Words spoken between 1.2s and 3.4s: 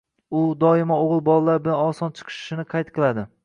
bolalar bilan oson chiqishishini qayd qiladi.